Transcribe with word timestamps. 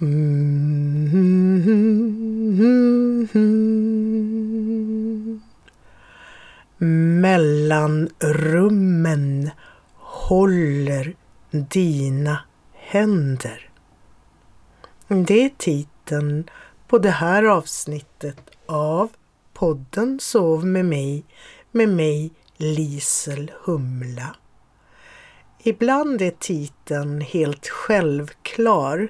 Mm. 0.00 0.38
Mellanrummen 7.20 9.50
håller 9.94 11.14
dina 11.50 12.38
händer. 12.72 13.70
Det 15.08 15.44
är 15.44 15.50
titeln 15.56 16.50
på 16.88 16.98
det 16.98 17.10
här 17.10 17.44
avsnittet 17.44 18.40
av 18.66 19.08
podden 19.54 20.20
Sov 20.20 20.66
med 20.66 20.84
mig, 20.84 21.24
med 21.72 21.88
mig 21.88 22.30
Lisel 22.56 23.52
Humla. 23.64 24.36
Ibland 25.62 26.22
är 26.22 26.34
titeln 26.38 27.20
helt 27.20 27.68
självklar. 27.68 29.08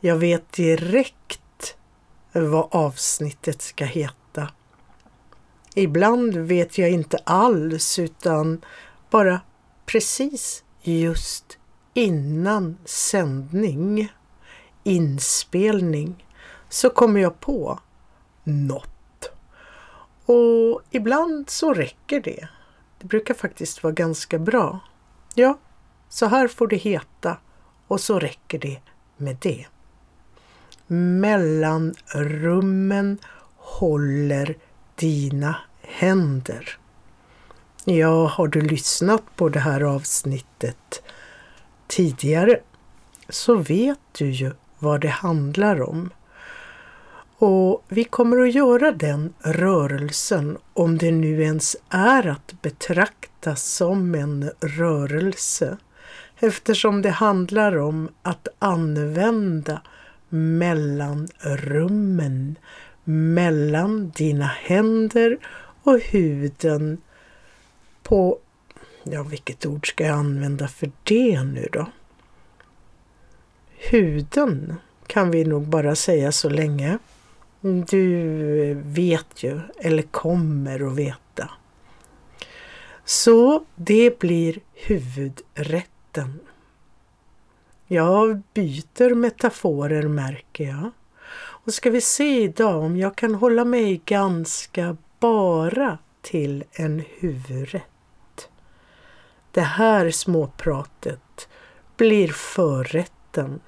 Jag 0.00 0.16
vet 0.16 0.52
direkt 0.52 1.76
vad 2.32 2.68
avsnittet 2.70 3.62
ska 3.62 3.84
heta. 3.84 4.48
Ibland 5.74 6.36
vet 6.36 6.78
jag 6.78 6.90
inte 6.90 7.18
alls 7.24 7.98
utan 7.98 8.64
bara 9.10 9.40
precis 9.86 10.64
just 10.82 11.58
innan 11.94 12.78
sändning, 12.84 14.12
inspelning, 14.84 16.26
så 16.68 16.90
kommer 16.90 17.20
jag 17.20 17.40
på 17.40 17.80
något. 18.44 19.30
Och 20.26 20.82
ibland 20.90 21.50
så 21.50 21.74
räcker 21.74 22.20
det. 22.20 22.48
Det 23.00 23.06
brukar 23.06 23.34
faktiskt 23.34 23.82
vara 23.82 23.92
ganska 23.92 24.38
bra. 24.38 24.78
Ja, 25.34 25.58
så 26.08 26.26
här 26.26 26.48
får 26.48 26.66
det 26.66 26.76
heta 26.76 27.36
och 27.86 28.00
så 28.00 28.18
räcker 28.18 28.58
det 28.58 28.80
med 29.16 29.36
det. 29.40 29.66
Mellanrummen 30.90 33.18
håller 33.56 34.56
dina 34.94 35.56
händer. 35.82 36.78
Ja, 37.84 38.26
har 38.26 38.48
du 38.48 38.60
lyssnat 38.60 39.22
på 39.36 39.48
det 39.48 39.60
här 39.60 39.80
avsnittet 39.80 41.02
tidigare 41.86 42.60
så 43.28 43.54
vet 43.54 43.98
du 44.18 44.30
ju 44.30 44.52
vad 44.78 45.00
det 45.00 45.08
handlar 45.08 45.82
om. 45.82 46.10
Och 47.38 47.84
vi 47.88 48.04
kommer 48.04 48.38
att 48.38 48.54
göra 48.54 48.92
den 48.92 49.34
rörelsen 49.40 50.58
om 50.72 50.98
det 50.98 51.10
nu 51.10 51.42
ens 51.42 51.76
är 51.88 52.26
att 52.26 52.62
betrakta 52.62 53.56
som 53.56 54.14
en 54.14 54.50
rörelse 54.60 55.76
eftersom 56.38 57.02
det 57.02 57.10
handlar 57.10 57.78
om 57.78 58.08
att 58.22 58.48
använda 58.58 59.82
mellanrummen 60.28 62.56
mellan 63.04 64.10
dina 64.10 64.46
händer 64.46 65.38
och 65.82 66.00
huden 66.00 66.98
på, 68.02 68.38
ja 69.02 69.22
vilket 69.22 69.66
ord 69.66 69.88
ska 69.88 70.06
jag 70.06 70.18
använda 70.18 70.68
för 70.68 70.90
det 71.04 71.42
nu 71.42 71.68
då? 71.72 71.86
Huden 73.90 74.74
kan 75.06 75.30
vi 75.30 75.44
nog 75.44 75.68
bara 75.68 75.94
säga 75.94 76.32
så 76.32 76.48
länge. 76.48 76.98
Du 77.60 78.74
vet 78.74 79.42
ju, 79.42 79.60
eller 79.78 80.02
kommer 80.02 80.86
att 80.86 80.96
veta. 80.96 81.50
Så 83.04 83.64
det 83.74 84.18
blir 84.18 84.58
huvudrätten. 84.74 86.40
Jag 87.90 88.42
byter 88.54 89.14
metaforer 89.14 90.08
märker 90.08 90.64
jag. 90.64 90.90
Och 91.36 91.74
ska 91.74 91.90
vi 91.90 92.00
se 92.00 92.42
idag 92.42 92.82
om 92.82 92.96
jag 92.96 93.16
kan 93.16 93.34
hålla 93.34 93.64
mig 93.64 94.02
ganska 94.04 94.96
bara 95.20 95.98
till 96.22 96.64
en 96.72 97.04
huvudrätt. 97.18 98.48
Det 99.50 99.60
här 99.60 100.10
småpratet 100.10 101.48
blir 101.96 102.28
förrätten. 102.28 103.60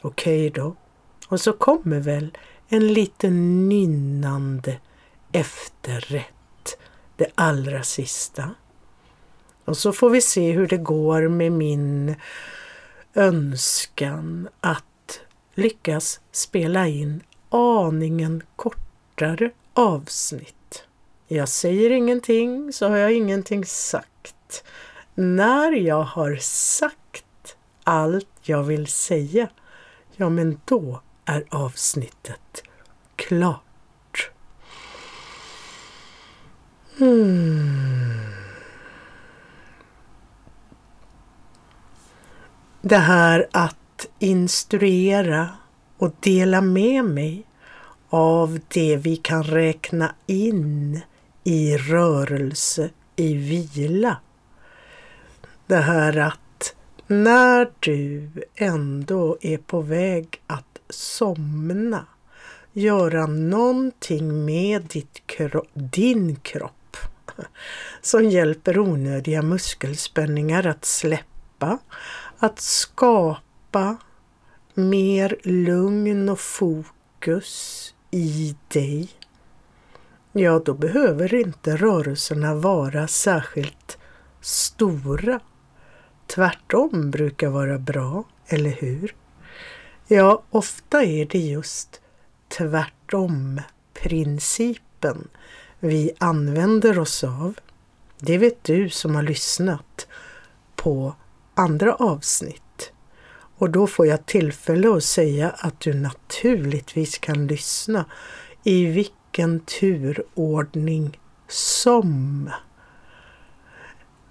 Okej 0.00 0.48
okay 0.48 0.62
då. 0.62 0.76
Och 1.28 1.40
så 1.40 1.52
kommer 1.52 2.00
väl 2.00 2.36
en 2.68 2.92
liten 2.92 3.68
nynnande 3.68 4.80
efterrätt, 5.32 6.78
det 7.16 7.26
allra 7.34 7.82
sista. 7.82 8.50
Och 9.64 9.76
så 9.76 9.92
får 9.92 10.10
vi 10.10 10.20
se 10.20 10.52
hur 10.52 10.66
det 10.66 10.76
går 10.76 11.28
med 11.28 11.52
min 11.52 12.14
önskan 13.14 14.48
att 14.60 15.20
lyckas 15.54 16.20
spela 16.32 16.86
in 16.88 17.22
aningen 17.48 18.42
kortare 18.56 19.50
avsnitt. 19.74 20.84
Jag 21.28 21.48
säger 21.48 21.90
ingenting 21.90 22.72
så 22.72 22.88
har 22.88 22.96
jag 22.96 23.12
ingenting 23.12 23.64
sagt. 23.64 24.64
När 25.14 25.72
jag 25.72 26.02
har 26.02 26.36
sagt 26.36 27.56
allt 27.84 28.28
jag 28.42 28.62
vill 28.62 28.86
säga, 28.86 29.48
ja 30.16 30.28
men 30.28 30.60
då 30.64 31.00
är 31.24 31.44
avsnittet 31.48 32.62
klart. 33.16 34.30
Hmm. 36.98 38.01
Det 42.84 42.96
här 42.96 43.46
att 43.50 44.06
instruera 44.18 45.48
och 45.98 46.14
dela 46.20 46.60
med 46.60 47.04
mig 47.04 47.46
av 48.08 48.58
det 48.68 48.96
vi 48.96 49.16
kan 49.16 49.42
räkna 49.42 50.14
in 50.26 51.00
i 51.44 51.76
rörelse, 51.76 52.90
i 53.16 53.34
vila. 53.34 54.16
Det 55.66 55.76
här 55.76 56.18
att 56.18 56.74
när 57.06 57.70
du 57.80 58.30
ändå 58.54 59.38
är 59.40 59.58
på 59.58 59.80
väg 59.80 60.40
att 60.46 60.78
somna, 60.88 62.06
göra 62.72 63.26
någonting 63.26 64.44
med 64.44 64.82
ditt 64.82 65.26
kro 65.26 65.64
din 65.74 66.36
kropp 66.36 66.96
som 68.00 68.24
hjälper 68.24 68.78
onödiga 68.78 69.42
muskelspänningar 69.42 70.66
att 70.66 70.84
släppa, 70.84 71.31
att 72.38 72.60
skapa 72.60 73.96
mer 74.74 75.36
lugn 75.42 76.28
och 76.28 76.40
fokus 76.40 77.94
i 78.10 78.56
dig, 78.68 79.08
ja 80.32 80.58
då 80.64 80.74
behöver 80.74 81.34
inte 81.34 81.76
rörelserna 81.76 82.54
vara 82.54 83.08
särskilt 83.08 83.98
stora. 84.40 85.40
Tvärtom 86.26 87.10
brukar 87.10 87.48
vara 87.48 87.78
bra, 87.78 88.24
eller 88.46 88.70
hur? 88.70 89.14
Ja, 90.06 90.42
ofta 90.50 91.04
är 91.04 91.26
det 91.26 91.38
just 91.38 92.00
tvärtom 92.48 93.60
principen 93.94 95.28
vi 95.80 96.10
använder 96.18 96.98
oss 96.98 97.24
av. 97.24 97.54
Det 98.18 98.38
vet 98.38 98.64
du 98.64 98.88
som 98.88 99.14
har 99.14 99.22
lyssnat 99.22 100.06
på 100.76 101.14
andra 101.54 101.94
avsnitt. 101.94 102.92
Och 103.58 103.70
då 103.70 103.86
får 103.86 104.06
jag 104.06 104.26
tillfälle 104.26 104.96
att 104.96 105.04
säga 105.04 105.50
att 105.50 105.80
du 105.80 105.94
naturligtvis 105.94 107.18
kan 107.18 107.46
lyssna 107.46 108.04
i 108.64 108.86
vilken 108.86 109.60
turordning 109.60 111.20
som. 111.48 112.50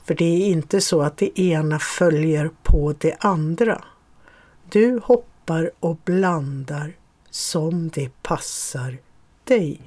För 0.03 0.15
det 0.15 0.25
är 0.25 0.47
inte 0.47 0.81
så 0.81 1.01
att 1.01 1.17
det 1.17 1.39
ena 1.39 1.79
följer 1.79 2.49
på 2.63 2.95
det 2.99 3.15
andra. 3.19 3.83
Du 4.69 4.99
hoppar 5.03 5.71
och 5.79 5.97
blandar 6.05 6.93
som 7.29 7.89
det 7.89 8.23
passar 8.23 8.97
dig. 9.43 9.81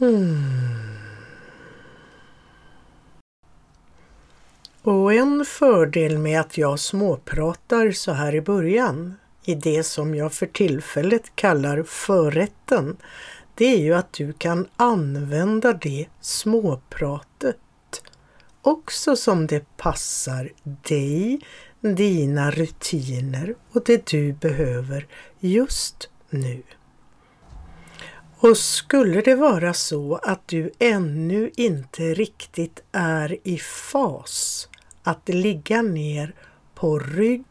Mm. 0.00 1.03
Och 4.84 5.14
en 5.14 5.44
fördel 5.44 6.18
med 6.18 6.40
att 6.40 6.58
jag 6.58 6.78
småpratar 6.78 7.90
så 7.90 8.12
här 8.12 8.34
i 8.34 8.40
början 8.40 9.16
i 9.44 9.54
det 9.54 9.82
som 9.82 10.14
jag 10.14 10.32
för 10.32 10.46
tillfället 10.46 11.36
kallar 11.36 11.82
förrätten, 11.82 12.96
det 13.54 13.64
är 13.64 13.78
ju 13.78 13.94
att 13.94 14.12
du 14.12 14.32
kan 14.32 14.66
använda 14.76 15.72
det 15.72 16.06
småpratet 16.20 17.56
också 18.62 19.16
som 19.16 19.46
det 19.46 19.76
passar 19.76 20.52
dig, 20.62 21.40
dina 21.80 22.50
rutiner 22.50 23.54
och 23.72 23.82
det 23.86 24.06
du 24.06 24.32
behöver 24.32 25.06
just 25.40 26.08
nu. 26.30 26.62
Och 28.36 28.56
skulle 28.56 29.20
det 29.20 29.34
vara 29.34 29.74
så 29.74 30.14
att 30.22 30.48
du 30.48 30.70
ännu 30.78 31.50
inte 31.56 32.14
riktigt 32.14 32.82
är 32.92 33.38
i 33.48 33.58
fas 33.58 34.68
att 35.04 35.28
ligga 35.28 35.82
ner 35.82 36.34
på 36.74 36.98
rygg 36.98 37.44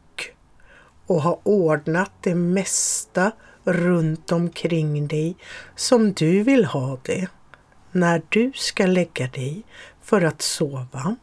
och 1.06 1.22
ha 1.22 1.40
ordnat 1.42 2.12
det 2.20 2.34
mesta 2.34 3.32
runt 3.64 4.32
omkring 4.32 5.08
dig 5.08 5.36
som 5.76 6.12
du 6.12 6.42
vill 6.42 6.64
ha 6.64 6.98
det 7.02 7.28
när 7.92 8.22
du 8.28 8.52
ska 8.54 8.86
lägga 8.86 9.28
dig 9.28 9.62
för 10.02 10.22
att 10.22 10.42
sova. 10.42 11.16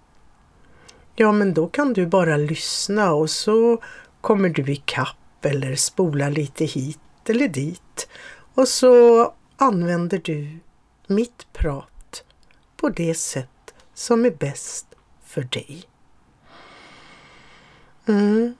Ja, 1.15 1.31
men 1.31 1.53
då 1.53 1.67
kan 1.67 1.93
du 1.93 2.05
bara 2.05 2.37
lyssna 2.37 3.13
och 3.13 3.29
så 3.29 3.81
kommer 4.21 4.49
du 4.49 4.71
ikapp 4.71 5.45
eller 5.45 5.75
spola 5.75 6.29
lite 6.29 6.65
hit 6.65 6.99
eller 7.25 7.47
dit 7.47 8.07
och 8.53 8.67
så 8.67 9.33
använder 9.57 10.21
du 10.23 10.59
mitt 11.07 11.53
prat 11.53 12.23
på 12.77 12.89
det 12.89 13.13
sätt 13.13 13.73
som 13.93 14.25
är 14.25 14.31
bäst 14.31 14.87
för 15.23 15.41
dig. 15.41 15.90
Mm. 18.07 18.53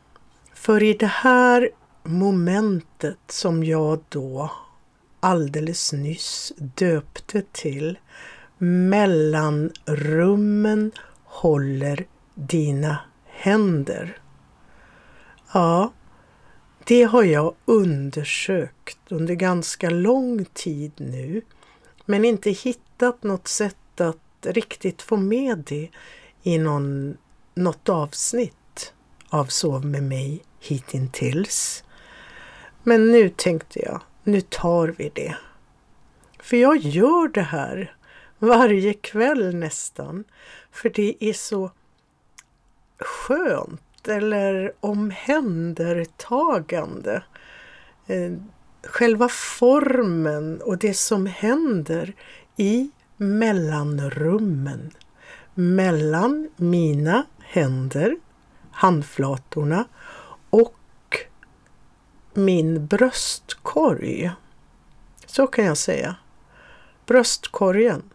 För 0.54 0.84
i 0.84 0.94
det 0.94 1.06
här 1.06 1.70
momentet 2.04 3.20
som 3.28 3.64
jag 3.64 4.00
då 4.10 4.52
alldeles 5.20 5.94
nyss 5.94 6.54
döpte 6.58 7.44
till 7.52 8.00
mellanrummen 8.58 10.92
håller 11.24 12.06
dina 12.36 12.98
händer. 13.26 14.18
Ja, 15.54 15.92
det 16.84 17.04
har 17.04 17.24
jag 17.24 17.56
undersökt 17.66 19.00
under 19.10 19.36
ganska 19.36 19.90
lång 19.90 20.46
tid 20.46 20.92
nu 20.96 21.42
men 22.06 22.26
inte 22.26 22.50
hittat 22.50 23.24
något 23.24 23.48
sätt 23.48 24.02
att 24.02 24.18
riktigt 24.42 25.02
få 25.02 25.18
med 25.18 25.58
det 25.58 25.90
i 26.44 26.58
någon, 26.58 27.18
något 27.56 27.90
avsnitt 27.90 28.56
av 29.32 29.46
Sov 29.46 29.86
med 29.86 30.04
mig 30.04 30.44
hittills. 30.60 31.84
Men 32.84 33.12
nu 33.12 33.30
tänkte 33.30 33.80
jag, 33.80 34.02
nu 34.24 34.42
tar 34.42 34.88
vi 34.88 35.12
det. 35.16 35.36
För 36.40 36.58
jag 36.58 36.78
gör 36.78 37.28
det 37.28 37.42
här 37.42 37.96
varje 38.40 38.94
kväll 38.94 39.56
nästan. 39.56 40.24
För 40.72 40.90
det 40.90 41.16
är 41.20 41.34
så 41.34 41.72
skönt 43.00 44.08
eller 44.08 44.74
omhändertagande. 44.80 47.24
Eh, 48.08 48.32
själva 48.84 49.30
formen 49.30 50.62
och 50.62 50.78
det 50.78 50.94
som 50.94 51.26
händer 51.26 52.14
i 52.58 52.92
mellanrummen 53.18 54.92
mellan 55.54 56.50
mina 56.56 57.26
händer, 57.40 58.18
handflatorna 58.82 59.86
och 60.50 61.18
min 62.34 62.88
bröstkorg. 62.88 64.32
Så 65.26 65.48
kan 65.48 65.66
jag 65.66 65.78
säga. 65.78 66.16
Bröstkorgen. 67.06 68.10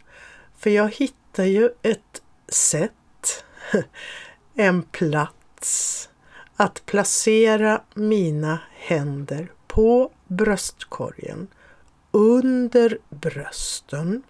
För 0.59 0.71
jag 0.71 0.95
hittar 0.95 1.45
ju 1.45 1.71
ett 1.83 2.23
sätt, 2.49 3.45
en 4.55 4.83
plats 4.83 6.09
att 6.57 6.87
placera 6.87 7.83
mina 7.95 8.59
händer 8.73 9.53
på 9.67 10.12
bröstkorgen 10.29 11.49
under 12.11 12.99
brösten. 13.09 14.23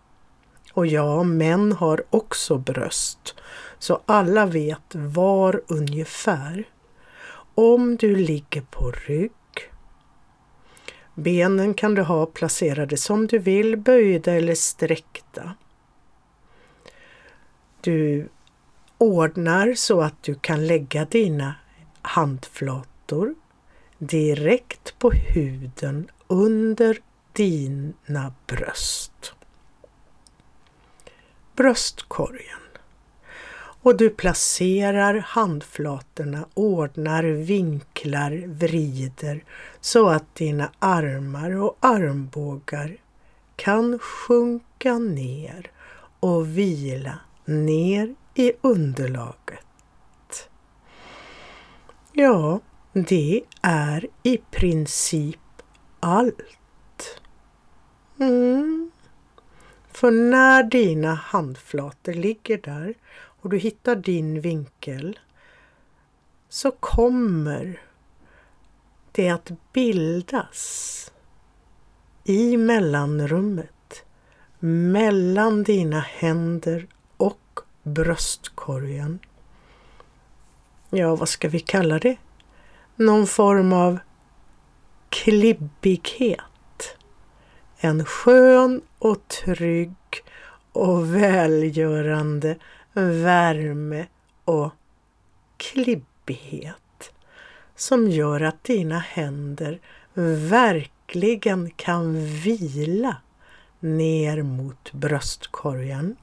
Och 0.77 0.87
ja, 0.87 1.23
män 1.23 1.73
har 1.73 2.05
också 2.11 2.59
bröst, 2.59 3.35
så 3.79 4.01
alla 4.07 4.47
vet 4.47 4.95
var 4.95 5.63
ungefär. 5.67 6.65
Om 7.55 7.97
du 7.97 8.17
ligger 8.17 8.61
på 8.61 8.91
rygg 8.91 9.33
Benen 11.15 11.75
kan 11.75 11.95
du 11.95 12.03
ha 12.03 12.27
placerade 12.27 12.97
som 12.97 13.27
du 13.27 13.39
vill, 13.39 13.77
böjda 13.77 14.33
eller 14.33 14.55
sträckta. 14.55 15.55
Du 17.81 18.29
ordnar 18.99 19.75
så 19.75 20.01
att 20.01 20.23
du 20.23 20.35
kan 20.35 20.67
lägga 20.67 21.05
dina 21.05 21.55
handflator 22.03 23.35
direkt 23.99 24.99
på 24.99 25.11
huden 25.11 26.11
under 26.27 26.99
dina 27.33 28.33
bröst. 28.47 29.36
Bröstkorgen. 31.57 32.59
Och 33.83 33.97
du 33.97 34.11
placerar 34.11 35.15
handflatorna, 35.15 36.47
ordnar, 36.55 37.25
vinklar, 37.25 38.45
vrider 38.47 39.45
så 39.81 40.09
att 40.09 40.35
dina 40.35 40.71
armar 40.79 41.57
och 41.57 41.77
armbågar 41.81 42.97
kan 43.57 43.99
sjunka 43.99 44.99
ner 44.99 45.71
och 46.21 46.59
vila 46.59 47.19
ner 47.45 48.15
i 48.35 48.53
underlaget. 48.61 50.49
Ja, 52.13 52.61
det 52.93 53.43
är 53.63 54.07
i 54.23 54.39
princip 54.51 55.63
allt. 56.01 57.21
Mm. 58.21 58.91
För 59.97 60.11
när 60.11 60.63
dina 60.63 61.15
handflator 61.15 62.13
ligger 62.13 62.59
där 62.59 62.95
och 63.15 63.51
du 63.51 63.59
hittar 63.59 63.97
din 63.97 64.41
vinkel 64.41 65.19
så 66.49 66.71
kommer 66.71 67.81
det 69.13 69.29
att 69.29 69.53
bildas 69.73 71.13
i 72.25 72.57
mellanrummet 72.57 74.05
mellan 74.59 75.63
dina 75.63 76.01
händer 76.01 76.87
och 77.17 77.61
bröstkorgen. 77.83 79.19
Ja, 80.91 81.17
vad 81.17 81.29
ska 81.29 81.49
vi 81.49 81.61
kalla 81.61 81.99
det? 81.99 82.17
Någon 82.97 83.27
form 83.27 83.73
av 83.73 83.99
klibbighet. 85.09 86.41
En 87.79 88.05
skön 88.05 88.83
och 88.99 89.29
trygg 89.29 89.95
och 90.73 91.15
välgörande 91.15 92.57
värme 92.93 94.07
och 94.45 94.73
klibbighet 95.57 97.13
som 97.77 98.11
gör 98.11 98.41
att 98.41 98.65
dina 98.65 98.99
händer 98.99 99.81
verkligen 100.49 101.71
kan 101.71 102.27
vila 102.27 103.17
ner 103.81 104.43
mot 104.43 104.93
bröstkorgen. 104.93 106.17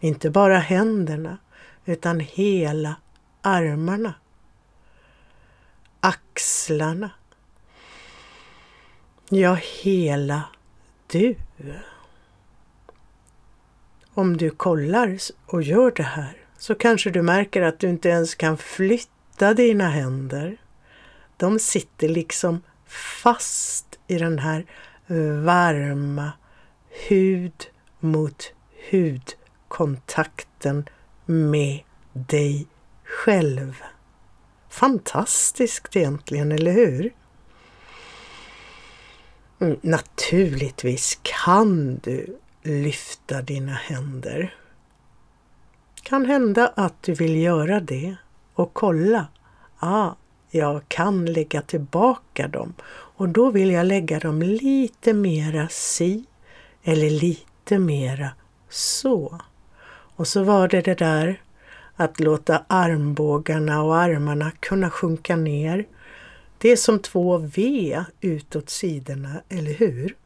Inte 0.00 0.30
bara 0.30 0.58
händerna 0.58 1.38
utan 1.84 2.20
hela 2.20 2.96
armarna, 3.42 4.14
axlarna, 6.00 7.10
ja 9.34 9.58
hela 9.82 10.42
du. 11.06 11.36
Om 14.14 14.36
du 14.36 14.50
kollar 14.50 15.18
och 15.46 15.62
gör 15.62 15.90
det 15.90 16.02
här 16.02 16.36
så 16.58 16.74
kanske 16.74 17.10
du 17.10 17.22
märker 17.22 17.62
att 17.62 17.78
du 17.78 17.88
inte 17.88 18.08
ens 18.08 18.34
kan 18.34 18.58
flytta 18.58 19.54
dina 19.54 19.88
händer. 19.88 20.56
De 21.36 21.58
sitter 21.58 22.08
liksom 22.08 22.62
fast 22.86 23.98
i 24.06 24.18
den 24.18 24.38
här 24.38 24.66
varma 25.44 26.32
hud 27.08 27.70
mot 28.00 28.52
hudkontakten 28.90 30.88
med 31.26 31.80
dig 32.12 32.66
själv. 33.04 33.82
Fantastiskt 34.68 35.96
egentligen, 35.96 36.52
eller 36.52 36.72
hur? 36.72 37.12
Mm, 39.62 39.76
naturligtvis 39.82 41.18
kan 41.22 42.00
du 42.02 42.38
lyfta 42.62 43.42
dina 43.42 43.72
händer. 43.72 44.54
Kan 46.02 46.26
hända 46.26 46.72
att 46.76 47.02
du 47.02 47.14
vill 47.14 47.36
göra 47.36 47.80
det 47.80 48.16
och 48.54 48.72
kolla. 48.72 49.26
Ah, 49.78 50.10
jag 50.50 50.82
kan 50.88 51.26
lägga 51.26 51.62
tillbaka 51.62 52.48
dem 52.48 52.74
och 52.90 53.28
då 53.28 53.50
vill 53.50 53.70
jag 53.70 53.86
lägga 53.86 54.18
dem 54.18 54.42
lite 54.42 55.12
mera 55.12 55.68
si 55.68 56.24
eller 56.82 57.10
lite 57.10 57.78
mera 57.78 58.30
så. 58.68 59.40
Och 60.16 60.28
så 60.28 60.42
var 60.42 60.68
det 60.68 60.80
det 60.80 60.98
där 60.98 61.42
att 61.96 62.20
låta 62.20 62.64
armbågarna 62.66 63.82
och 63.82 63.96
armarna 63.96 64.50
kunna 64.60 64.90
sjunka 64.90 65.36
ner. 65.36 65.86
Det 66.62 66.68
är 66.68 66.76
som 66.76 66.98
två 66.98 67.38
V 67.38 68.04
utåt 68.20 68.70
sidorna, 68.70 69.42
eller 69.48 69.72
hur? 69.72 70.16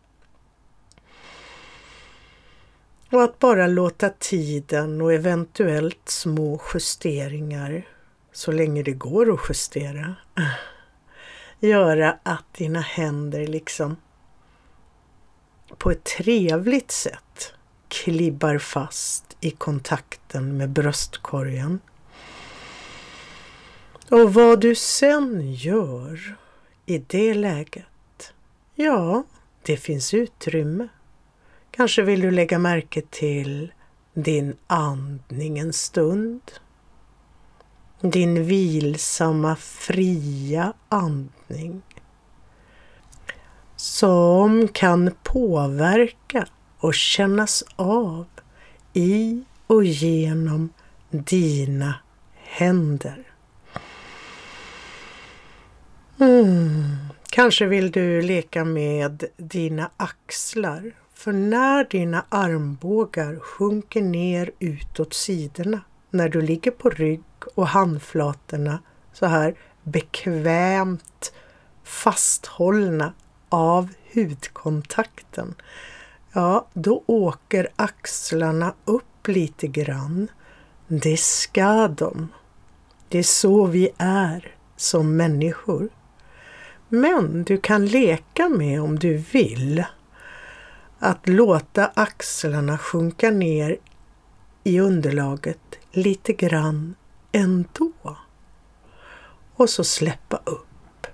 Och 3.10 3.22
att 3.22 3.38
bara 3.38 3.66
låta 3.66 4.08
tiden 4.08 5.00
och 5.00 5.12
eventuellt 5.12 6.08
små 6.08 6.60
justeringar, 6.74 7.88
så 8.32 8.52
länge 8.52 8.82
det 8.82 8.92
går 8.92 9.34
att 9.34 9.40
justera, 9.48 10.14
göra 11.60 12.18
att 12.22 12.54
dina 12.54 12.80
händer 12.80 13.46
liksom 13.46 13.96
på 15.78 15.90
ett 15.90 16.04
trevligt 16.04 16.90
sätt 16.90 17.52
klibbar 17.88 18.58
fast 18.58 19.36
i 19.40 19.50
kontakten 19.50 20.56
med 20.56 20.70
bröstkorgen. 20.70 21.80
Och 24.10 24.34
vad 24.34 24.60
du 24.60 24.74
sen 24.74 25.52
gör 25.54 26.36
i 26.86 26.98
det 26.98 27.34
läget, 27.34 28.32
ja, 28.74 29.22
det 29.62 29.76
finns 29.76 30.14
utrymme. 30.14 30.88
Kanske 31.70 32.02
vill 32.02 32.20
du 32.20 32.30
lägga 32.30 32.58
märke 32.58 33.02
till 33.10 33.72
din 34.14 34.56
andning 34.66 35.58
en 35.58 35.72
stund. 35.72 36.40
Din 38.00 38.44
vilsamma, 38.44 39.56
fria 39.56 40.72
andning 40.88 41.82
som 43.76 44.68
kan 44.68 45.10
påverka 45.22 46.46
och 46.78 46.94
kännas 46.94 47.64
av 47.76 48.26
i 48.92 49.44
och 49.66 49.84
genom 49.84 50.68
dina 51.10 51.94
händer. 52.34 53.35
Mm. 56.18 56.96
Kanske 57.30 57.66
vill 57.66 57.90
du 57.90 58.22
leka 58.22 58.64
med 58.64 59.24
dina 59.36 59.90
axlar 59.96 60.92
för 61.14 61.32
när 61.32 61.84
dina 61.84 62.24
armbågar 62.28 63.38
sjunker 63.38 64.02
ner 64.02 64.50
utåt 64.58 65.14
sidorna 65.14 65.80
när 66.10 66.28
du 66.28 66.40
ligger 66.40 66.70
på 66.70 66.90
rygg 66.90 67.22
och 67.54 67.68
handflatorna 67.68 68.78
så 69.12 69.26
här 69.26 69.54
bekvämt 69.82 71.32
fasthållna 71.84 73.12
av 73.48 73.88
hudkontakten, 74.14 75.54
ja, 76.32 76.66
då 76.72 77.02
åker 77.06 77.68
axlarna 77.76 78.74
upp 78.84 79.28
lite 79.28 79.66
grann. 79.66 80.28
Det 80.86 81.20
ska 81.20 81.88
de. 81.88 82.28
Det 83.08 83.18
är 83.18 83.22
så 83.22 83.66
vi 83.66 83.88
är 83.98 84.54
som 84.76 85.16
människor. 85.16 85.88
Men 86.88 87.44
du 87.44 87.58
kan 87.58 87.86
leka 87.86 88.48
med 88.48 88.82
om 88.82 88.98
du 88.98 89.16
vill 89.16 89.84
att 90.98 91.28
låta 91.28 91.90
axlarna 91.94 92.78
sjunka 92.78 93.30
ner 93.30 93.76
i 94.64 94.80
underlaget 94.80 95.78
lite 95.92 96.32
grann 96.32 96.94
ändå. 97.32 97.92
Och 99.54 99.70
så 99.70 99.84
släppa 99.84 100.36
upp. 100.36 101.06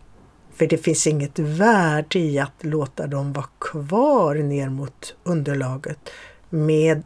För 0.54 0.66
det 0.66 0.78
finns 0.78 1.06
inget 1.06 1.38
värde 1.38 2.18
i 2.18 2.38
att 2.38 2.64
låta 2.64 3.06
dem 3.06 3.32
vara 3.32 3.48
kvar 3.58 4.34
ner 4.34 4.68
mot 4.68 5.14
underlaget 5.24 6.10
med 6.50 7.02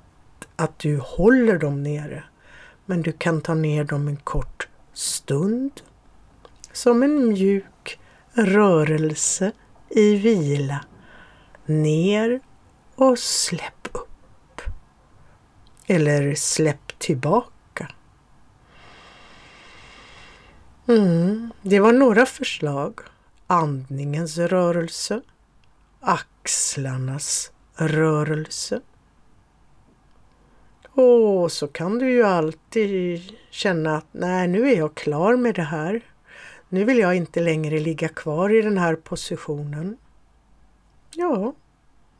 att 0.56 0.78
du 0.78 0.98
håller 0.98 1.58
dem 1.58 1.82
nere. 1.82 2.24
Men 2.86 3.02
du 3.02 3.12
kan 3.12 3.40
ta 3.40 3.54
ner 3.54 3.84
dem 3.84 4.08
en 4.08 4.16
kort 4.16 4.68
stund 4.92 5.70
som 6.72 7.02
en 7.02 7.28
mjuk 7.28 7.98
rörelse 8.36 9.52
i 9.88 10.16
vila. 10.16 10.84
Ner 11.66 12.40
och 12.94 13.18
släpp 13.18 13.88
upp. 13.92 14.60
Eller 15.86 16.34
släpp 16.34 16.98
tillbaka. 16.98 17.88
Mm, 20.88 21.50
det 21.62 21.80
var 21.80 21.92
några 21.92 22.26
förslag. 22.26 23.00
Andningens 23.46 24.38
rörelse, 24.38 25.20
axlarnas 26.00 27.52
rörelse. 27.74 28.80
Och 30.90 31.52
så 31.52 31.68
kan 31.68 31.98
du 31.98 32.10
ju 32.10 32.22
alltid 32.22 33.22
känna 33.50 33.96
att 33.96 34.06
nej, 34.12 34.48
nu 34.48 34.70
är 34.70 34.76
jag 34.76 34.94
klar 34.94 35.36
med 35.36 35.54
det 35.54 35.62
här. 35.62 36.02
Nu 36.68 36.84
vill 36.84 36.98
jag 36.98 37.16
inte 37.16 37.40
längre 37.40 37.78
ligga 37.78 38.08
kvar 38.08 38.54
i 38.54 38.62
den 38.62 38.78
här 38.78 38.96
positionen. 38.96 39.96
Ja, 41.14 41.54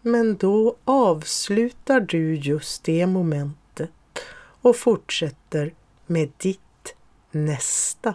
men 0.02 0.36
då 0.36 0.76
avslutar 0.84 2.00
du 2.00 2.34
just 2.34 2.84
det 2.84 3.06
momentet 3.06 3.90
och 4.62 4.76
fortsätter 4.76 5.74
med 6.06 6.30
ditt 6.36 6.94
nästa. 7.30 8.14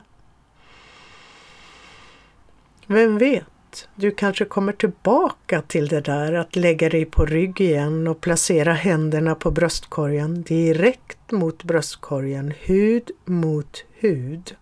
Vem 2.88 3.18
vet, 3.18 3.90
du 3.96 4.12
kanske 4.12 4.46
kommer 4.46 4.74
tillbaka 4.74 5.62
till 5.62 5.88
det 5.88 6.02
där 6.02 6.34
att 6.34 6.56
lägga 6.56 6.90
dig 6.90 7.06
på 7.06 7.26
rygg 7.26 7.62
igen 7.62 8.08
och 8.08 8.22
placera 8.22 8.74
händerna 8.74 9.36
på 9.36 9.52
bröstkorgen 9.52 10.42
direkt 10.42 11.32
mot 11.32 11.64
bröstkorgen, 11.64 12.54
hud 12.60 13.12
mot 13.26 13.84
hud. 13.94 14.56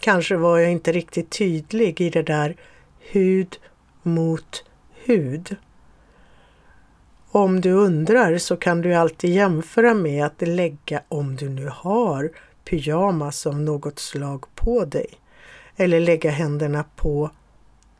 Kanske 0.00 0.36
var 0.36 0.58
jag 0.58 0.72
inte 0.72 0.92
riktigt 0.92 1.30
tydlig 1.30 2.00
i 2.00 2.10
det 2.10 2.22
där 2.22 2.56
hud 2.98 3.58
mot 4.02 4.64
hud. 5.04 5.56
Om 7.30 7.60
du 7.60 7.72
undrar 7.72 8.38
så 8.38 8.56
kan 8.56 8.80
du 8.80 8.94
alltid 8.94 9.34
jämföra 9.34 9.94
med 9.94 10.26
att 10.26 10.48
lägga, 10.48 11.02
om 11.08 11.36
du 11.36 11.48
nu 11.48 11.70
har 11.72 12.30
pyjamas 12.64 13.46
av 13.46 13.60
något 13.60 13.98
slag 13.98 14.44
på 14.54 14.84
dig, 14.84 15.06
eller 15.76 16.00
lägga 16.00 16.30
händerna 16.30 16.84
på 16.96 17.30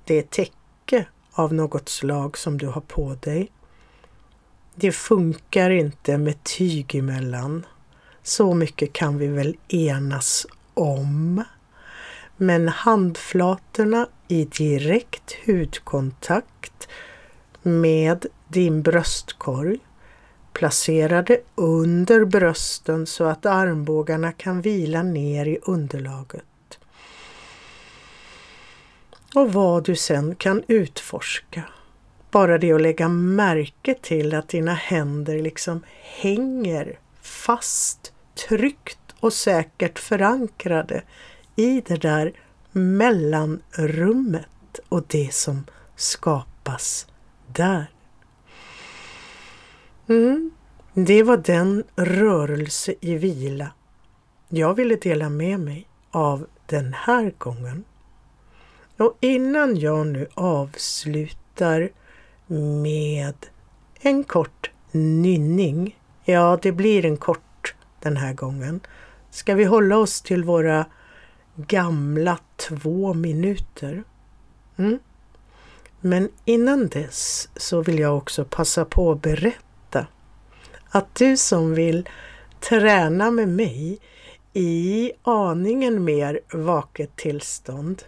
det 0.04 0.30
täcke 0.30 1.06
av 1.32 1.54
något 1.54 1.88
slag 1.88 2.38
som 2.38 2.58
du 2.58 2.66
har 2.66 2.80
på 2.80 3.16
dig. 3.20 3.50
Det 4.74 4.92
funkar 4.92 5.70
inte 5.70 6.18
med 6.18 6.44
tyg 6.44 6.94
emellan. 6.94 7.66
Så 8.22 8.54
mycket 8.54 8.92
kan 8.92 9.18
vi 9.18 9.26
väl 9.26 9.56
enas 9.68 10.46
om. 10.74 11.44
Men 12.42 12.68
handflatorna 12.68 14.08
i 14.28 14.44
direkt 14.44 15.36
hudkontakt 15.46 16.88
med 17.62 18.26
din 18.48 18.82
bröstkorg 18.82 19.78
placerade 20.52 21.40
under 21.54 22.24
brösten 22.24 23.06
så 23.06 23.24
att 23.24 23.46
armbågarna 23.46 24.32
kan 24.32 24.60
vila 24.60 25.02
ner 25.02 25.46
i 25.46 25.58
underlaget. 25.62 26.78
Och 29.34 29.52
vad 29.52 29.84
du 29.84 29.96
sen 29.96 30.34
kan 30.34 30.62
utforska. 30.68 31.62
Bara 32.30 32.58
det 32.58 32.72
att 32.72 32.80
lägga 32.80 33.08
märke 33.08 33.94
till 34.02 34.34
att 34.34 34.48
dina 34.48 34.74
händer 34.74 35.42
liksom 35.42 35.82
hänger 36.00 36.98
fast, 37.22 38.12
tryggt 38.48 39.14
och 39.20 39.32
säkert 39.32 39.98
förankrade 39.98 41.02
i 41.56 41.80
det 41.80 41.96
där 41.96 42.32
mellanrummet 42.72 44.46
och 44.88 45.04
det 45.06 45.34
som 45.34 45.64
skapas 45.96 47.06
där. 47.46 47.90
Mm, 50.08 50.50
det 50.94 51.22
var 51.22 51.36
den 51.36 51.84
rörelse 51.96 52.94
i 53.00 53.14
vila 53.14 53.72
jag 54.52 54.74
ville 54.74 54.96
dela 54.96 55.28
med 55.28 55.60
mig 55.60 55.86
av 56.10 56.46
den 56.66 56.94
här 56.94 57.32
gången. 57.38 57.84
Och 58.96 59.16
innan 59.20 59.76
jag 59.76 60.06
nu 60.06 60.26
avslutar 60.34 61.90
med 62.82 63.34
en 64.00 64.24
kort 64.24 64.70
nynning, 64.90 65.98
ja 66.24 66.58
det 66.62 66.72
blir 66.72 67.04
en 67.04 67.16
kort 67.16 67.74
den 68.00 68.16
här 68.16 68.32
gången, 68.32 68.80
ska 69.30 69.54
vi 69.54 69.64
hålla 69.64 69.98
oss 69.98 70.22
till 70.22 70.44
våra 70.44 70.86
gamla 71.66 72.38
två 72.56 73.14
minuter. 73.14 74.04
Mm. 74.76 74.98
Men 76.00 76.28
innan 76.44 76.88
dess 76.88 77.48
så 77.56 77.82
vill 77.82 77.98
jag 77.98 78.16
också 78.16 78.44
passa 78.44 78.84
på 78.84 79.12
att 79.12 79.22
berätta 79.22 80.06
att 80.88 81.14
du 81.14 81.36
som 81.36 81.74
vill 81.74 82.08
träna 82.60 83.30
med 83.30 83.48
mig 83.48 83.98
i 84.52 85.12
aningen 85.22 86.04
mer 86.04 86.40
vaket 86.52 87.16
tillstånd, 87.16 88.02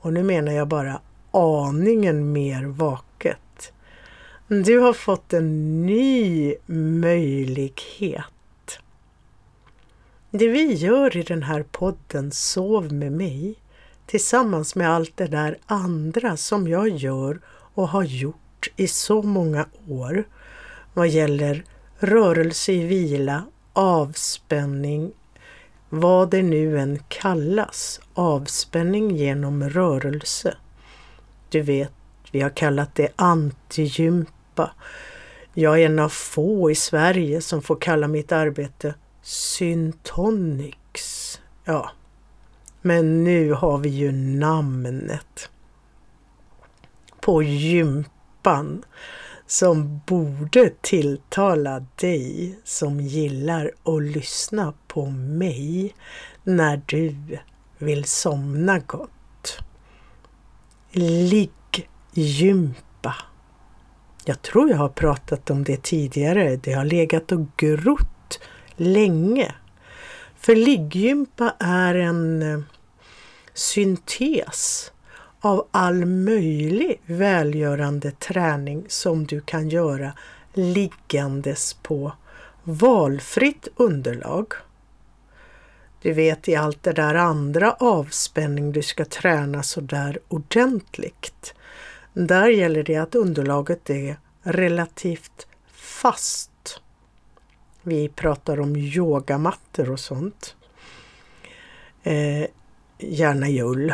och 0.00 0.12
nu 0.12 0.22
menar 0.22 0.52
jag 0.52 0.68
bara 0.68 1.00
aningen 1.30 2.32
mer 2.32 2.64
vaket. 2.64 3.72
Du 4.48 4.78
har 4.78 4.92
fått 4.92 5.32
en 5.32 5.86
ny 5.86 6.54
möjlighet 6.66 8.24
det 10.38 10.48
vi 10.48 10.74
gör 10.74 11.16
i 11.16 11.22
den 11.22 11.42
här 11.42 11.62
podden 11.62 12.32
Sov 12.32 12.92
med 12.92 13.12
mig 13.12 13.54
tillsammans 14.06 14.74
med 14.74 14.90
allt 14.90 15.16
det 15.16 15.26
där 15.26 15.58
andra 15.66 16.36
som 16.36 16.68
jag 16.68 16.88
gör 16.88 17.40
och 17.48 17.88
har 17.88 18.02
gjort 18.02 18.68
i 18.76 18.88
så 18.88 19.22
många 19.22 19.66
år 19.88 20.24
vad 20.94 21.08
gäller 21.08 21.64
rörelse 21.98 22.72
i 22.72 22.86
vila, 22.86 23.44
avspänning, 23.72 25.12
vad 25.88 26.30
det 26.30 26.42
nu 26.42 26.78
än 26.78 26.98
kallas, 27.08 28.00
avspänning 28.14 29.16
genom 29.16 29.68
rörelse. 29.68 30.54
Du 31.48 31.60
vet, 31.60 31.92
vi 32.30 32.40
har 32.40 32.50
kallat 32.50 32.94
det 32.94 33.08
antigympa. 33.16 34.70
Jag 35.54 35.80
är 35.80 35.86
en 35.86 35.98
av 35.98 36.08
få 36.08 36.70
i 36.70 36.74
Sverige 36.74 37.40
som 37.40 37.62
får 37.62 37.76
kalla 37.76 38.08
mitt 38.08 38.32
arbete 38.32 38.94
Syntonics. 39.28 41.06
Ja, 41.64 41.90
men 42.82 43.24
nu 43.24 43.52
har 43.52 43.78
vi 43.78 43.88
ju 43.88 44.12
namnet 44.12 45.50
på 47.20 47.42
gympan 47.42 48.84
som 49.46 50.00
borde 50.06 50.70
tilltala 50.80 51.86
dig 51.96 52.58
som 52.64 53.00
gillar 53.00 53.70
att 53.84 54.02
lyssna 54.02 54.74
på 54.86 55.06
mig 55.06 55.94
när 56.44 56.82
du 56.86 57.16
vill 57.78 58.04
somna 58.04 58.78
gott. 58.78 59.58
Ligggympa. 62.12 63.14
Jag 64.24 64.42
tror 64.42 64.70
jag 64.70 64.76
har 64.76 64.88
pratat 64.88 65.50
om 65.50 65.64
det 65.64 65.82
tidigare. 65.82 66.56
Det 66.56 66.72
har 66.72 66.84
legat 66.84 67.32
och 67.32 67.46
grott 67.56 68.15
länge. 68.76 69.54
För 70.36 70.56
ligggympa 70.56 71.54
är 71.58 71.94
en 71.94 72.42
eh, 72.42 72.60
syntes 73.54 74.92
av 75.40 75.66
all 75.70 76.06
möjlig 76.06 77.00
välgörande 77.06 78.10
träning 78.10 78.84
som 78.88 79.26
du 79.26 79.40
kan 79.40 79.68
göra 79.68 80.12
liggandes 80.54 81.74
på 81.74 82.12
valfritt 82.62 83.68
underlag. 83.76 84.52
Du 86.02 86.12
vet 86.12 86.48
i 86.48 86.56
allt 86.56 86.82
det 86.82 86.92
där 86.92 87.14
andra 87.14 87.72
avspänning 87.72 88.72
du 88.72 88.82
ska 88.82 89.04
träna 89.04 89.62
så 89.62 89.80
där 89.80 90.18
ordentligt. 90.28 91.54
Där 92.12 92.48
gäller 92.48 92.82
det 92.82 92.96
att 92.96 93.14
underlaget 93.14 93.90
är 93.90 94.16
relativt 94.42 95.46
fast. 95.72 96.50
Vi 97.88 98.08
pratar 98.08 98.60
om 98.60 98.76
yogamattor 98.76 99.90
och 99.90 100.00
sånt. 100.00 100.56
Eh, 102.02 102.46
gärna 102.98 103.48
i 103.48 103.62
ull. 103.62 103.92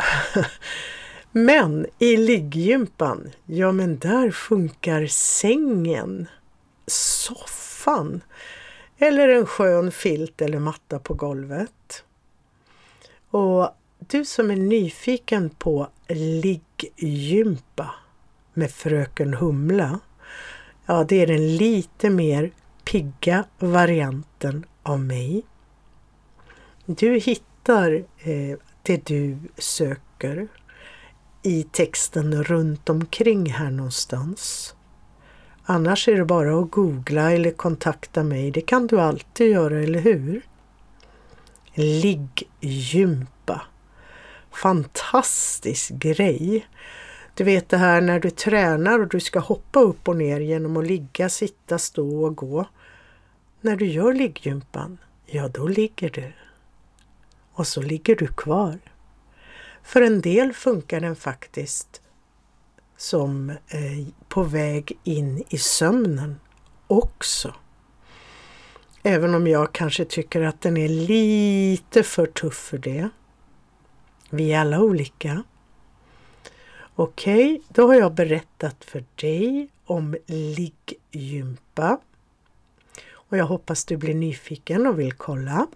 Men 1.31 1.85
i 1.99 2.17
ligggympan, 2.17 3.31
ja 3.45 3.71
men 3.71 3.99
där 3.99 4.31
funkar 4.31 5.07
sängen, 5.07 6.27
soffan 6.87 8.21
eller 8.97 9.29
en 9.29 9.45
skön 9.45 9.91
filt 9.91 10.41
eller 10.41 10.59
matta 10.59 10.99
på 10.99 11.13
golvet. 11.13 12.03
Och 13.29 13.69
du 13.99 14.25
som 14.25 14.51
är 14.51 14.55
nyfiken 14.55 15.49
på 15.49 15.87
ligggympa 16.07 17.95
med 18.53 18.71
Fröken 18.71 19.33
Humla, 19.33 19.99
ja 20.85 21.03
det 21.03 21.21
är 21.21 21.27
den 21.27 21.55
lite 21.57 22.09
mer 22.09 22.51
pigga 22.85 23.45
varianten 23.59 24.65
av 24.83 24.99
mig. 24.99 25.43
Du 26.85 27.19
hittar 27.19 28.03
eh, 28.19 28.57
det 28.81 29.05
du 29.05 29.37
söker 29.57 30.47
i 31.43 31.63
texten 31.63 32.43
runt 32.43 32.89
omkring 32.89 33.51
här 33.51 33.71
någonstans. 33.71 34.75
Annars 35.65 36.07
är 36.07 36.15
det 36.15 36.25
bara 36.25 36.59
att 36.59 36.71
googla 36.71 37.31
eller 37.31 37.51
kontakta 37.51 38.23
mig. 38.23 38.51
Det 38.51 38.61
kan 38.61 38.87
du 38.87 39.01
alltid 39.01 39.51
göra, 39.51 39.79
eller 39.79 39.99
hur? 39.99 40.41
Ligggympa. 41.73 43.61
Fantastisk 44.51 45.89
grej. 45.89 46.67
Du 47.35 47.43
vet 47.43 47.69
det 47.69 47.77
här 47.77 48.01
när 48.01 48.19
du 48.19 48.29
tränar 48.29 48.99
och 48.99 49.07
du 49.07 49.19
ska 49.19 49.39
hoppa 49.39 49.79
upp 49.79 50.07
och 50.07 50.15
ner 50.15 50.39
genom 50.39 50.77
att 50.77 50.87
ligga, 50.87 51.29
sitta, 51.29 51.79
stå 51.79 52.25
och 52.25 52.35
gå. 52.35 52.65
När 53.61 53.75
du 53.75 53.85
gör 53.85 54.13
ligggympan, 54.13 54.97
ja 55.25 55.47
då 55.47 55.67
ligger 55.67 56.09
du. 56.09 56.33
Och 57.53 57.67
så 57.67 57.81
ligger 57.81 58.15
du 58.15 58.27
kvar. 58.27 58.79
För 59.83 60.01
en 60.01 60.21
del 60.21 60.53
funkar 60.53 60.99
den 60.99 61.15
faktiskt 61.15 62.01
som 62.97 63.49
eh, 63.49 64.07
på 64.27 64.43
väg 64.43 64.99
in 65.03 65.43
i 65.49 65.57
sömnen 65.57 66.39
också. 66.87 67.53
Även 69.03 69.35
om 69.35 69.47
jag 69.47 69.73
kanske 69.73 70.05
tycker 70.05 70.41
att 70.41 70.61
den 70.61 70.77
är 70.77 70.89
lite 70.89 72.03
för 72.03 72.25
tuff 72.25 72.55
för 72.55 72.77
det. 72.77 73.09
Vi 74.29 74.53
är 74.53 74.59
alla 74.59 74.79
olika. 74.79 75.43
Okej, 76.95 77.53
okay, 77.53 77.61
då 77.69 77.87
har 77.87 77.95
jag 77.95 78.13
berättat 78.13 78.85
för 78.85 79.03
dig 79.15 79.67
om 79.85 80.15
ligggympa. 80.25 81.99
Och 83.11 83.37
jag 83.37 83.45
hoppas 83.45 83.85
du 83.85 83.97
blir 83.97 84.13
nyfiken 84.13 84.87
och 84.87 84.99
vill 84.99 85.13
kolla. 85.13 85.67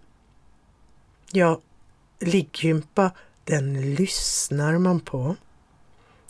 Ja, 1.32 1.60
ligggympa 2.20 3.12
den 3.44 3.96
lyssnar 3.96 4.78
man 4.78 5.00
på. 5.00 5.36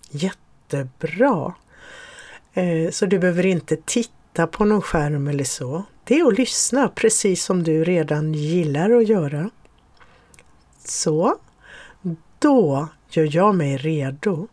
Jättebra! 0.10 1.54
Eh, 2.54 2.92
så 2.92 3.06
du 3.06 3.20
behöver 3.20 3.46
inte 3.46 3.78
titta 3.86 4.48
på 4.48 4.66
någon 4.66 4.82
skärm 4.82 5.28
eller 5.28 5.44
så. 5.44 5.84
Det 6.04 6.20
är 6.20 6.28
att 6.28 6.38
lyssna 6.38 6.90
precis 6.90 7.44
som 7.44 7.64
du 7.64 7.84
redan 7.84 8.34
gillar 8.34 8.92
att 8.92 9.08
göra. 9.08 9.50
Så, 10.86 11.38
då 12.40 12.88
gör 13.10 13.36
jag 13.36 13.56
mig 13.56 13.78
redo 13.78 14.48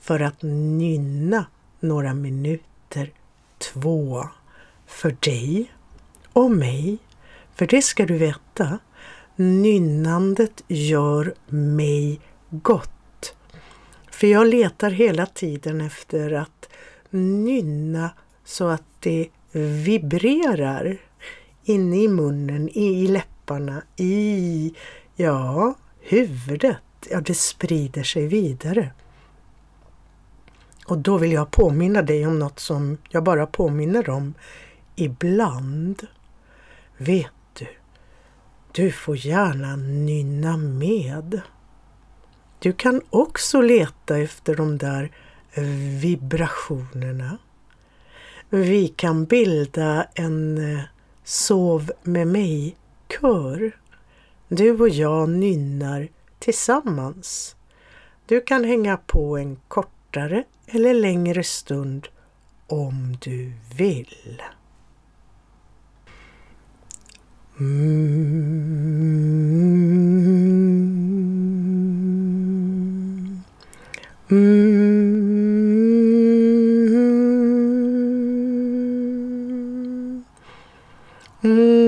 för 0.00 0.20
att 0.20 0.42
nynna 0.42 1.46
några 1.80 2.14
minuter, 2.14 3.12
två, 3.58 4.28
för 4.86 5.16
dig 5.20 5.72
och 6.32 6.50
mig. 6.50 6.98
För 7.54 7.66
det 7.66 7.82
ska 7.82 8.06
du 8.06 8.18
veta, 8.18 8.78
Nynnandet 9.36 10.64
gör 10.68 11.34
mig 11.46 12.20
gott. 12.50 13.34
För 14.10 14.26
jag 14.26 14.46
letar 14.46 14.90
hela 14.90 15.26
tiden 15.26 15.80
efter 15.80 16.32
att 16.32 16.68
nynna 17.10 18.10
så 18.44 18.68
att 18.68 18.82
det 19.00 19.28
vibrerar 19.52 20.96
inne 21.64 21.96
i 22.02 22.08
munnen, 22.08 22.68
i 22.68 23.08
läpparna, 23.08 23.82
i, 23.96 24.74
ja, 25.16 25.74
huvudet. 26.00 26.76
Ja, 27.10 27.20
det 27.20 27.34
sprider 27.34 28.02
sig 28.02 28.26
vidare. 28.26 28.90
Och 30.90 30.98
då 30.98 31.18
vill 31.18 31.32
jag 31.32 31.50
påminna 31.50 32.02
dig 32.02 32.26
om 32.26 32.38
något 32.38 32.60
som 32.60 32.98
jag 33.08 33.24
bara 33.24 33.46
påminner 33.46 34.10
om 34.10 34.34
ibland. 34.96 36.06
Vet 36.96 37.26
du 37.58 37.66
du 38.72 38.92
får 38.92 39.16
gärna 39.16 39.76
nynna 39.76 40.56
med. 40.56 41.40
Du 42.58 42.72
kan 42.72 43.02
också 43.10 43.60
leta 43.60 44.18
efter 44.18 44.56
de 44.56 44.78
där 44.78 45.10
vibrationerna. 46.00 47.38
Vi 48.48 48.88
kan 48.88 49.24
bilda 49.24 50.06
en 50.14 50.58
eh, 50.74 50.80
Sov 51.24 51.92
med 52.02 52.26
mig-kör. 52.26 53.76
Du 54.48 54.80
och 54.80 54.88
jag 54.88 55.28
nynnar 55.28 56.08
tillsammans. 56.38 57.56
Du 58.26 58.40
kan 58.40 58.64
hänga 58.64 58.96
på 58.96 59.38
en 59.38 59.56
kortare 59.68 60.44
eller 60.72 60.94
längre 60.94 61.44
stund 61.44 62.08
om 62.66 63.16
du 63.20 63.52
vill. 63.76 64.42
Mm. 67.60 68.40
Mm. 74.30 74.70
Mm. 81.42 81.79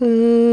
Mm. 0.00 0.43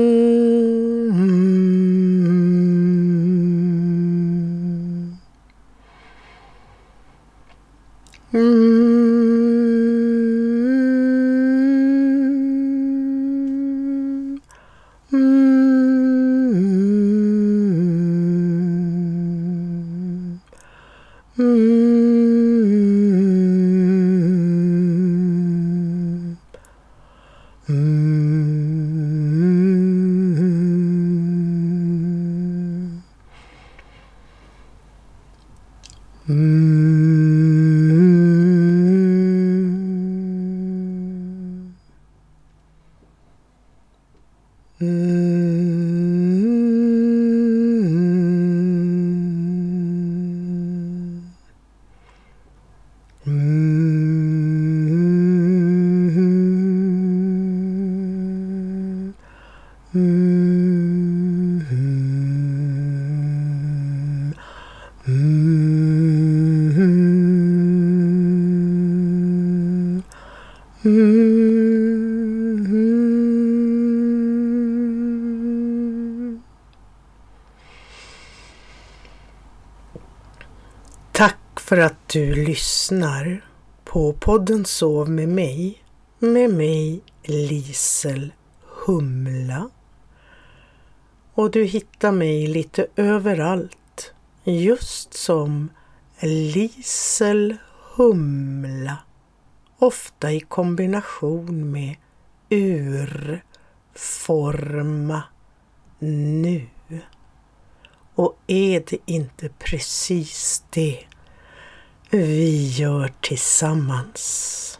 För 81.71 81.77
att 81.77 82.09
du 82.09 82.45
lyssnar 82.45 83.45
på 83.83 84.13
podden 84.13 84.65
Sov 84.65 85.09
med 85.09 85.29
mig, 85.29 85.83
med 86.19 86.49
mig 86.49 87.01
Lisel 87.23 88.33
Humla. 88.85 89.69
Och 91.33 91.51
du 91.51 91.63
hittar 91.63 92.11
mig 92.11 92.47
lite 92.47 92.87
överallt, 92.95 94.13
just 94.43 95.13
som 95.13 95.69
Lisel 96.19 97.57
Humla, 97.95 98.97
ofta 99.79 100.31
i 100.31 100.39
kombination 100.39 101.71
med 101.71 101.95
urforma 102.49 103.43
nu. 105.99 106.67
Och 108.15 108.37
är 108.47 108.83
det 108.89 108.97
inte 109.05 109.49
precis 109.49 110.63
det 110.69 111.05
vi 112.17 112.67
gör 112.67 113.11
tillsammans? 113.21 114.79